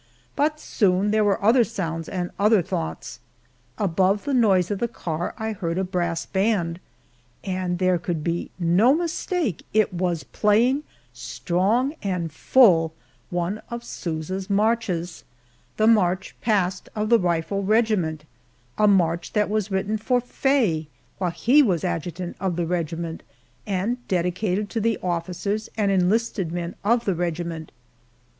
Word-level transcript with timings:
But 0.35 0.59
soon 0.59 1.11
there 1.11 1.23
were 1.23 1.39
other 1.43 1.63
sounds 1.63 2.09
and 2.09 2.31
other 2.39 2.63
thoughts. 2.63 3.19
Above 3.77 4.23
the 4.25 4.33
noise 4.33 4.71
of 4.71 4.79
the 4.79 4.87
car 4.87 5.35
I 5.37 5.51
heard 5.51 5.77
a 5.77 5.83
brass 5.83 6.25
band 6.25 6.79
and 7.43 7.77
there 7.77 7.99
could 7.99 8.23
be 8.23 8.49
no 8.57 8.95
mistake 8.95 9.63
it 9.75 9.93
was 9.93 10.23
playing 10.23 10.81
strong 11.13 11.93
and 12.01 12.31
full 12.33 12.95
one 13.29 13.61
of 13.69 13.83
Sousa's 13.83 14.49
marches, 14.49 15.23
"The 15.77 15.85
March 15.85 16.35
Past 16.41 16.89
of 16.95 17.09
the 17.09 17.19
Rifle 17.19 17.61
Regiment" 17.63 18.25
a 18.79 18.87
march 18.87 19.33
that 19.33 19.51
was 19.51 19.69
written 19.69 19.99
for 19.99 20.19
Faye 20.19 20.87
while 21.19 21.29
he 21.29 21.61
was 21.61 21.83
adjutant 21.83 22.35
of 22.39 22.55
the 22.55 22.65
regiment, 22.65 23.21
and 23.67 23.99
"Dedicated 24.07 24.67
to 24.71 24.81
the 24.81 24.97
officers 25.03 25.69
and 25.77 25.91
enlisted 25.91 26.51
men" 26.51 26.73
of 26.83 27.05
the 27.05 27.13
regiment. 27.13 27.71